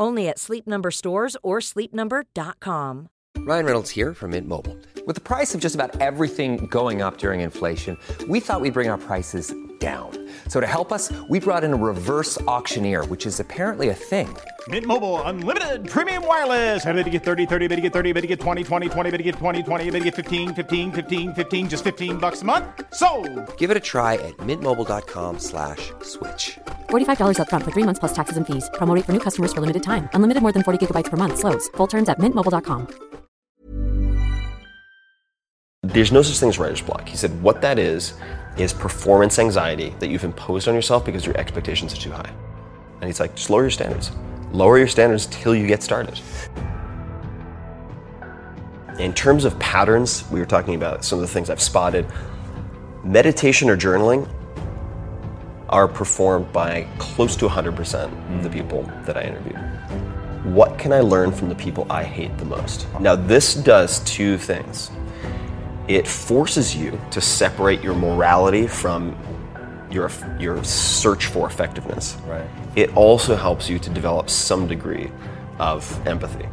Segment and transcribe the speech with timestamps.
[0.00, 3.08] Only at Sleep Number stores or sleepnumber.com.
[3.38, 4.76] Ryan Reynolds here from Mint Mobile.
[5.06, 7.96] With the price of just about everything going up during inflation,
[8.28, 10.28] we thought we'd bring our prices down.
[10.48, 14.28] So to help us, we brought in a reverse auctioneer, which is apparently a thing.
[14.68, 16.84] Mint Mobile unlimited premium wireless.
[16.84, 19.10] Ready to get 30, 30, bit to get 30, bit to get 20, 20, 20,
[19.10, 22.42] bit to get 20, 20, bit to get 15, 15, 15, 15 just 15 bucks
[22.42, 22.66] a month.
[22.92, 23.08] So,
[23.56, 26.58] Give it a try at mintmobile.com slash switch.
[26.90, 28.68] $45 upfront for three months plus taxes and fees.
[28.74, 30.10] Promo for new customers for limited time.
[30.12, 31.38] Unlimited more than 40 gigabytes per month.
[31.38, 31.68] Slows.
[31.78, 32.88] Full terms at mintmobile.com.
[35.82, 37.08] There's no such thing as writer's block.
[37.08, 38.12] He said what that is
[38.58, 42.30] is performance anxiety that you've imposed on yourself because your expectations are too high.
[43.00, 44.12] And he's like, just lower your standards.
[44.52, 46.20] Lower your standards till you get started.
[48.98, 52.06] In terms of patterns, we were talking about some of the things I've spotted.
[53.04, 54.28] Meditation or journaling
[55.68, 59.56] are performed by close to 100% of the people that I interviewed.
[60.54, 62.86] What can I learn from the people I hate the most?
[62.98, 64.90] Now, this does two things
[65.88, 69.16] it forces you to separate your morality from
[69.90, 72.16] your your search for effectiveness.
[72.26, 72.48] Right.
[72.76, 75.10] It also helps you to develop some degree
[75.58, 76.48] of empathy,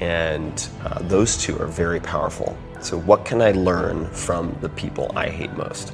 [0.00, 2.56] and uh, those two are very powerful.
[2.80, 5.92] So, what can I learn from the people I hate most?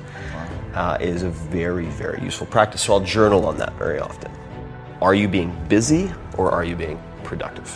[0.75, 2.83] Uh, is a very very useful practice.
[2.83, 4.31] So, I'll journal on that very often.
[5.03, 7.69] Are you being busy or are you being productive?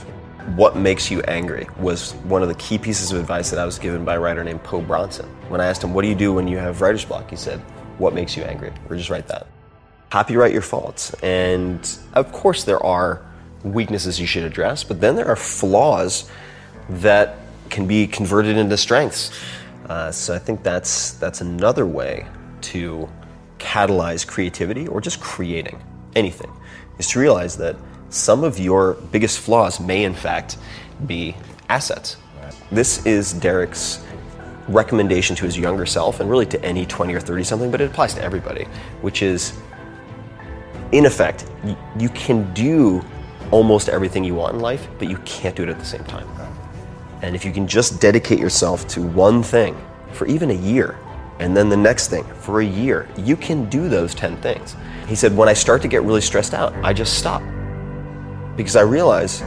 [0.56, 3.78] What makes you angry was one of the key pieces of advice that I was
[3.78, 5.24] given by a writer named Po Bronson.
[5.48, 7.30] When I asked him, What do you do when you have writer's block?
[7.30, 7.62] He said,
[7.98, 8.72] What makes you angry?
[8.88, 9.46] Or just write that.
[10.10, 11.14] Copyright your faults.
[11.22, 11.80] And
[12.12, 13.22] of course, there are
[13.62, 16.30] weaknesses you should address, but then there are flaws
[16.88, 17.38] that
[17.70, 19.30] can be converted into strengths.
[19.88, 22.26] Uh, so I think that's, that's another way
[22.62, 23.08] to
[23.58, 25.82] catalyze creativity or just creating
[26.14, 26.52] anything,
[26.98, 27.76] is to realize that
[28.10, 30.58] some of your biggest flaws may, in fact,
[31.06, 31.34] be
[31.68, 32.16] assets.
[32.70, 34.04] This is Derek's
[34.68, 37.90] recommendation to his younger self and really to any 20 or 30 something, but it
[37.90, 38.64] applies to everybody,
[39.02, 39.58] which is
[40.92, 41.50] in effect,
[41.98, 43.04] you can do
[43.50, 46.28] almost everything you want in life, but you can't do it at the same time.
[47.22, 49.76] And if you can just dedicate yourself to one thing
[50.12, 50.98] for even a year,
[51.40, 54.76] and then the next thing for a year, you can do those 10 things.
[55.08, 57.42] He said, when I start to get really stressed out, I just stop.
[58.56, 59.42] Because I realize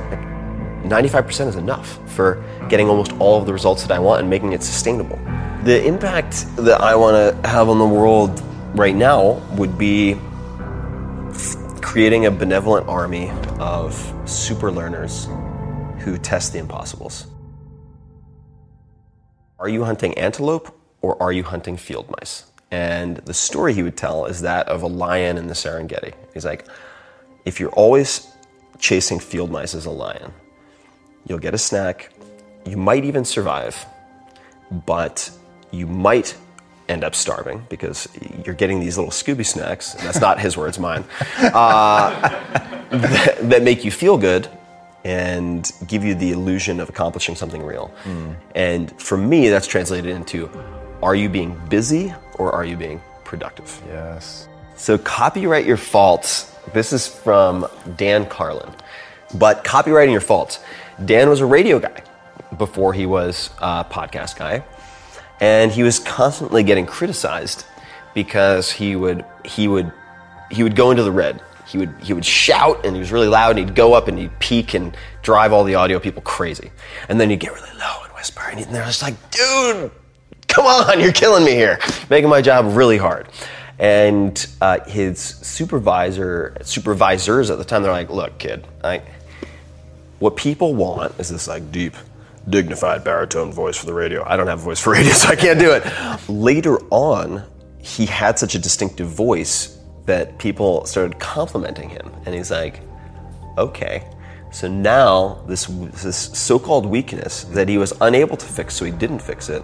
[0.89, 4.53] 95% is enough for getting almost all of the results that I want and making
[4.53, 5.17] it sustainable.
[5.63, 8.41] The impact that I want to have on the world
[8.73, 10.17] right now would be
[11.81, 15.27] creating a benevolent army of super learners
[15.99, 17.27] who test the impossibles.
[19.59, 22.45] Are you hunting antelope or are you hunting field mice?
[22.69, 26.13] And the story he would tell is that of a lion in the Serengeti.
[26.33, 26.67] He's like,
[27.45, 28.27] if you're always
[28.79, 30.33] chasing field mice as a lion,
[31.27, 32.11] you'll get a snack,
[32.65, 33.85] you might even survive,
[34.85, 35.29] but
[35.71, 36.35] you might
[36.89, 38.07] end up starving because
[38.45, 41.03] you're getting these little Scooby snacks, and that's not his words, mine,
[41.39, 42.19] uh,
[42.89, 44.47] that, that make you feel good
[45.03, 47.93] and give you the illusion of accomplishing something real.
[48.55, 50.49] And for me, that's translated into
[51.01, 53.81] are you being busy or are you being productive?
[53.87, 54.49] Yes.
[54.75, 56.53] So, copyright your faults.
[56.73, 58.69] This is from Dan Carlin.
[59.35, 60.59] But copywriting your faults.
[61.05, 62.01] Dan was a radio guy
[62.57, 64.63] before he was a podcast guy.
[65.39, 67.65] And he was constantly getting criticized
[68.15, 69.91] because he would he would
[70.49, 71.41] he would go into the red.
[71.67, 74.17] He would he would shout and he was really loud and he'd go up and
[74.17, 76.71] he'd peak and drive all the audio people crazy.
[77.09, 79.91] And then he'd get really low and whisper and they're just like, dude,
[80.47, 81.79] come on, you're killing me here,
[82.09, 83.27] making my job really hard.
[83.79, 89.03] And uh, his supervisor, supervisors at the time, they're like, look, kid, I,
[90.19, 91.95] what people want is this like deep,
[92.49, 94.23] dignified baritone voice for the radio.
[94.25, 95.83] I don't have a voice for radio, so I can't do it.
[96.29, 97.43] Later on,
[97.79, 102.11] he had such a distinctive voice that people started complimenting him.
[102.25, 102.81] And he's like,
[103.57, 104.09] okay.
[104.51, 108.91] So now, this, this so called weakness that he was unable to fix, so he
[108.91, 109.61] didn't fix it.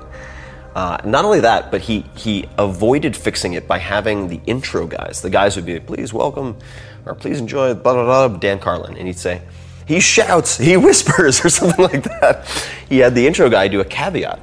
[0.75, 5.21] Uh, not only that, but he, he avoided fixing it by having the intro guys.
[5.21, 6.57] The guys would be, like, please welcome,
[7.05, 8.97] or please enjoy, blah, blah, blah, Dan Carlin.
[8.97, 9.41] And he'd say,
[9.85, 12.47] he shouts, he whispers, or something like that.
[12.89, 14.39] He had the intro guy do a caveat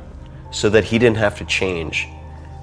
[0.50, 2.08] so that he didn't have to change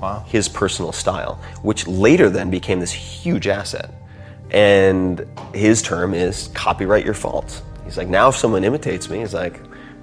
[0.02, 0.24] Wow.
[0.28, 3.90] his personal style, which later then became this huge asset.
[4.52, 5.26] And
[5.56, 7.64] his term is copyright your faults.
[7.84, 9.60] He's like, now if someone imitates me, he's like,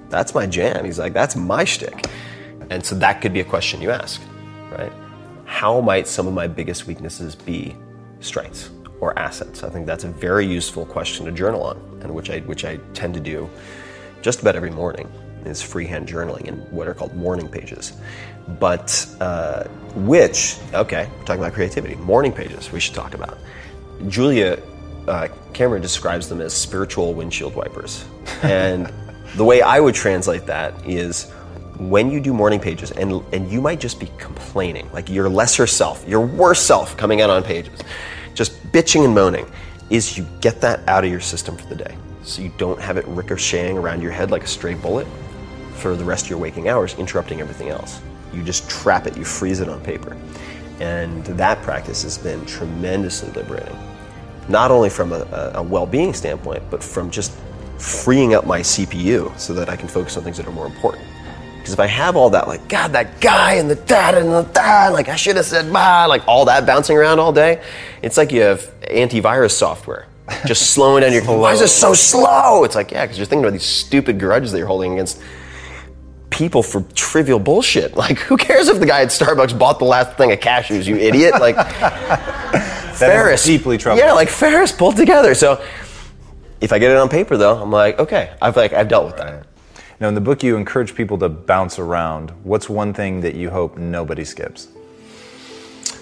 [0.09, 0.83] that's my jam.
[0.83, 2.07] He's like, that's my shtick.
[2.69, 4.21] And so that could be a question you ask,
[4.71, 4.91] right?
[5.45, 7.75] How might some of my biggest weaknesses be
[8.19, 9.63] strengths or assets?
[9.63, 12.77] I think that's a very useful question to journal on, and which I which I
[12.93, 13.49] tend to do
[14.21, 15.11] just about every morning
[15.45, 17.93] is freehand journaling in what are called morning pages.
[18.59, 19.65] But uh,
[19.95, 21.95] which, okay, we're talking about creativity.
[21.95, 23.37] Morning pages we should talk about.
[24.07, 24.59] Julia
[25.07, 28.05] uh, Cameron describes them as spiritual windshield wipers.
[28.41, 28.91] And
[29.35, 31.31] the way I would translate that is
[31.77, 35.67] when you do morning pages, and, and you might just be complaining, like your lesser
[35.67, 37.79] self, your worst self coming out on pages,
[38.33, 39.45] just bitching and moaning,
[39.89, 41.97] is you get that out of your system for the day.
[42.23, 45.07] So you don't have it ricocheting around your head like a stray bullet
[45.75, 48.01] for the rest of your waking hours, interrupting everything else.
[48.33, 50.17] You just trap it, you freeze it on paper.
[50.79, 53.77] And that practice has been tremendously liberating.
[54.49, 57.31] Not only from a, a, well being standpoint, but from just
[57.77, 61.03] freeing up my CPU so that I can focus on things that are more important.
[61.65, 64.43] Because if I have all that, like, God, that guy and the dad and the
[64.43, 67.59] dad, like, I should have said bye, like, all that bouncing around all day,
[68.03, 70.05] it's like you have antivirus software
[70.45, 71.23] just slowing down your.
[71.23, 72.65] Why is it so slow?
[72.65, 75.19] It's like, yeah, because you're thinking about these stupid grudges that you're holding against
[76.29, 77.95] people for trivial bullshit.
[77.97, 80.97] Like, who cares if the guy at Starbucks bought the last thing of cashews, you
[80.97, 81.33] idiot?
[81.39, 81.55] Like,
[82.93, 83.43] Ferris.
[83.43, 84.05] deeply troubled.
[84.05, 85.33] Yeah, like Ferris pulled together.
[85.33, 85.65] So,
[86.61, 89.17] if I get it on paper, though, I'm like, okay, I've like I've dealt with
[89.17, 89.47] that.
[89.99, 92.31] Now, in the book, you encourage people to bounce around.
[92.43, 94.67] What's one thing that you hope nobody skips?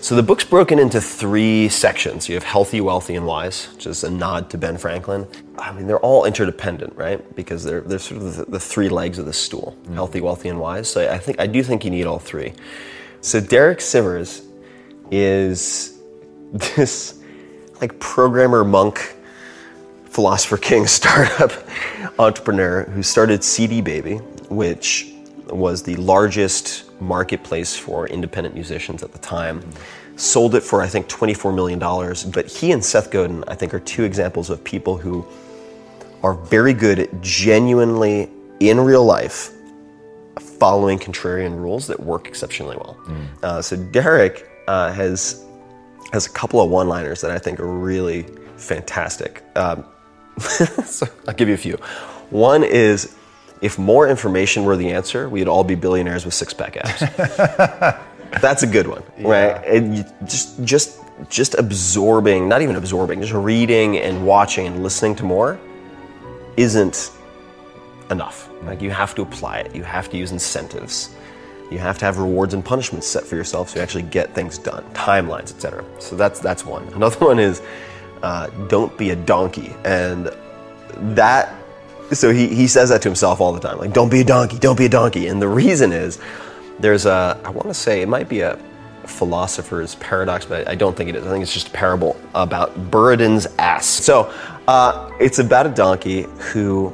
[0.02, 2.28] So the book's broken into three sections.
[2.28, 5.26] You have healthy, wealthy, and wise, which is a nod to Ben Franklin.
[5.58, 7.36] I mean, they're all interdependent, right?
[7.38, 9.94] Because they're, they're sort of the, the three legs of the stool: mm.
[9.94, 10.90] healthy, wealthy, and wise.
[10.90, 12.52] So I think I do think you need all three.
[13.22, 14.44] So Derek Sivers
[15.10, 16.02] is
[16.52, 17.24] this
[17.80, 19.16] like programmer monk
[20.14, 21.52] philosopher king startup
[22.20, 24.18] entrepreneur who started CD Baby,
[24.50, 25.12] which
[25.48, 29.68] was the largest marketplace for independent musicians at the time.
[30.16, 31.80] Sold it for I think $24 million.
[32.32, 35.26] But he and Seth Godin, I think, are two examples of people who
[36.22, 38.30] are very good at genuinely,
[38.60, 39.52] in real life,
[40.40, 42.98] following contrarian rules that work exceptionally well.
[43.42, 45.44] Uh, so Derek uh, has
[46.14, 49.44] has a couple of one-liners that I think are really fantastic.
[49.56, 49.84] Um,
[50.86, 51.76] so I'll give you a few.
[52.30, 53.16] One is,
[53.62, 58.00] if more information were the answer, we'd all be billionaires with six-pack abs.
[58.42, 59.64] That's a good one, right?
[59.66, 61.00] And you just just
[61.30, 65.60] just absorbing, not even absorbing, just reading and watching and listening to more
[66.58, 67.12] isn't
[68.10, 68.50] enough.
[68.64, 69.76] Like you have to apply it.
[69.76, 71.16] You have to use incentives.
[71.72, 74.58] You have to have rewards and punishments set for yourself so you actually get things
[74.58, 75.84] done, timelines, etc.
[76.00, 76.84] So that's that's one.
[76.96, 77.62] Another one is
[78.24, 80.32] uh, don't be a donkey, and
[81.16, 81.54] that.
[82.12, 84.58] So he, he says that to himself all the time, like don't be a donkey,
[84.60, 85.28] don't be a donkey.
[85.28, 86.20] And the reason is
[86.80, 88.58] there's a I want to say it might be a
[89.06, 91.26] philosopher's paradox, but I don't think it is.
[91.26, 93.86] I think it's just a parable about Buridan's ass.
[93.86, 94.34] So
[94.68, 96.94] uh, it's about a donkey who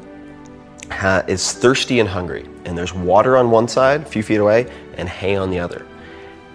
[0.91, 4.71] ha- is thirsty and hungry, and there's water on one side, a few feet away,
[4.97, 5.85] and hay on the other.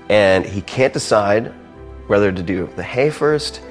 [0.08, 1.52] And he can't decide
[2.08, 3.62] whether to do the hay first,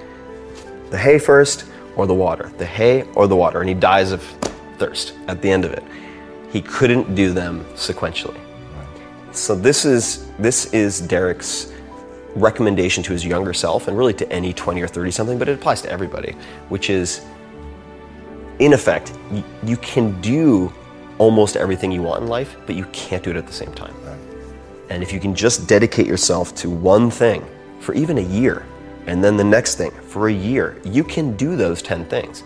[0.94, 4.22] the hay first, or the water, the hay or the water, and he dies of
[4.78, 5.84] thirst at the end of it.
[6.52, 8.40] He couldn't do them sequentially.
[9.32, 11.74] So this is this is Derek's
[12.36, 15.58] recommendation to his younger self, and really to any 20 or 30 something, but it
[15.58, 16.36] applies to everybody,
[16.70, 17.26] which is
[18.60, 20.72] in effect, you, you can do
[21.18, 23.96] almost everything you want in life, but you can't do it at the same time.
[24.92, 27.44] And if you can just dedicate yourself to one thing
[27.80, 28.64] for even a year,
[29.06, 32.44] and then the next thing for a year, you can do those 10 things.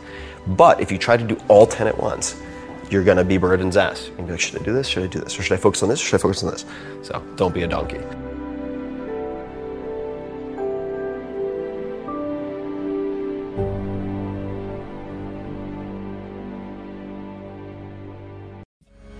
[0.48, 2.42] But if you try to do all 10 at once,
[2.90, 4.08] you're to be Buridan's ass.
[4.08, 4.88] You're be like, should I do this?
[4.88, 5.38] Should I do this?
[5.38, 6.02] Or should I focus on this?
[6.02, 6.66] Or should I focus on this?
[7.04, 8.00] So don't be a donkey.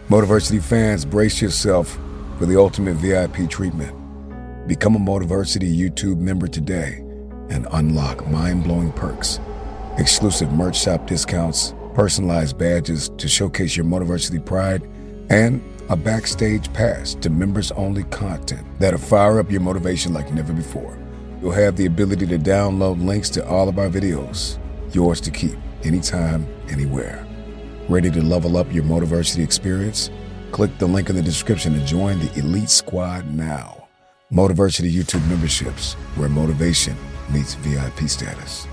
[0.10, 2.00] Motiversity fans, brace yourself
[2.40, 3.94] for the ultimate VIP treatment.
[4.66, 7.07] Become a Motiversity YouTube member today
[7.50, 9.40] and unlock mind blowing perks,
[9.98, 14.84] exclusive merch shop discounts, personalized badges to showcase your Motiversity pride,
[15.30, 20.54] and a backstage pass to members only content that'll fire up your motivation like never
[20.54, 20.98] before.
[21.42, 24.60] You'll have the ability to download links to all of our videos,
[24.94, 27.26] yours to keep anytime, anywhere.
[27.88, 30.10] Ready to level up your Motiversity experience?
[30.52, 33.88] Click the link in the description to join the Elite Squad now.
[34.32, 36.98] Motiversity YouTube memberships, where motivation
[37.30, 38.68] meets VIP status.